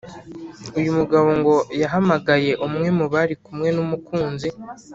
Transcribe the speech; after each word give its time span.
uyu 0.79 0.91
mugabo 0.99 1.29
ngo 1.39 1.55
yahamagaye 1.81 2.51
umwe 2.65 2.87
mu 2.97 3.05
bari 3.13 3.35
kumwe 3.43 3.69
n’umukunzi 3.75 4.47